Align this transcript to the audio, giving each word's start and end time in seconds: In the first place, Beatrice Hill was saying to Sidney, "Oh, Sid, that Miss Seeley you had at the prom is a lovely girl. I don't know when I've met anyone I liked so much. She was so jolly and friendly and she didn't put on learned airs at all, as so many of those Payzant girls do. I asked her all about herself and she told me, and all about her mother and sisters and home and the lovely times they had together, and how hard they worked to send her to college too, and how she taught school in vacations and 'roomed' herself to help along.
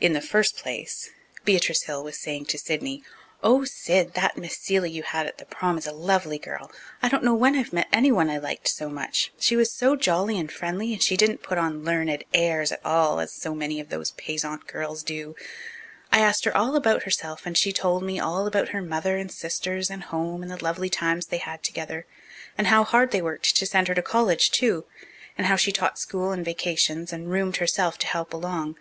In 0.00 0.14
the 0.14 0.20
first 0.20 0.56
place, 0.56 1.10
Beatrice 1.44 1.82
Hill 1.82 2.02
was 2.02 2.18
saying 2.18 2.46
to 2.46 2.58
Sidney, 2.58 3.04
"Oh, 3.40 3.62
Sid, 3.64 4.14
that 4.14 4.36
Miss 4.36 4.58
Seeley 4.58 4.90
you 4.90 5.04
had 5.04 5.26
at 5.28 5.38
the 5.38 5.44
prom 5.44 5.78
is 5.78 5.86
a 5.86 5.92
lovely 5.92 6.38
girl. 6.40 6.72
I 7.00 7.08
don't 7.08 7.22
know 7.22 7.34
when 7.36 7.54
I've 7.54 7.72
met 7.72 7.86
anyone 7.92 8.28
I 8.28 8.38
liked 8.38 8.66
so 8.66 8.88
much. 8.88 9.32
She 9.38 9.54
was 9.54 9.70
so 9.72 9.94
jolly 9.94 10.40
and 10.40 10.50
friendly 10.50 10.92
and 10.92 11.00
she 11.00 11.16
didn't 11.16 11.44
put 11.44 11.56
on 11.56 11.84
learned 11.84 12.24
airs 12.34 12.72
at 12.72 12.84
all, 12.84 13.20
as 13.20 13.32
so 13.32 13.54
many 13.54 13.78
of 13.78 13.90
those 13.90 14.10
Payzant 14.10 14.66
girls 14.66 15.04
do. 15.04 15.36
I 16.10 16.18
asked 16.18 16.44
her 16.46 16.56
all 16.56 16.74
about 16.74 17.04
herself 17.04 17.42
and 17.46 17.56
she 17.56 17.72
told 17.72 18.02
me, 18.02 18.18
and 18.18 18.26
all 18.26 18.48
about 18.48 18.70
her 18.70 18.82
mother 18.82 19.16
and 19.16 19.30
sisters 19.30 19.88
and 19.88 20.02
home 20.02 20.42
and 20.42 20.50
the 20.50 20.64
lovely 20.64 20.90
times 20.90 21.26
they 21.26 21.38
had 21.38 21.62
together, 21.62 22.06
and 22.58 22.66
how 22.66 22.82
hard 22.82 23.12
they 23.12 23.22
worked 23.22 23.54
to 23.54 23.66
send 23.66 23.86
her 23.86 23.94
to 23.94 24.02
college 24.02 24.50
too, 24.50 24.84
and 25.38 25.46
how 25.46 25.54
she 25.54 25.70
taught 25.70 25.96
school 25.96 26.32
in 26.32 26.42
vacations 26.42 27.12
and 27.12 27.30
'roomed' 27.30 27.58
herself 27.58 27.96
to 27.98 28.08
help 28.08 28.32
along. 28.34 28.76